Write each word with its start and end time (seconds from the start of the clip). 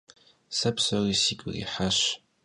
Se 0.57 0.69
psori 0.77 1.15
sigu 1.21 1.49
yirihaş. 1.55 1.99